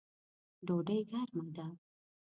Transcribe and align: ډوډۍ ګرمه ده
ډوډۍ 0.65 0.99
ګرمه 1.09 1.43
ده 1.55 1.65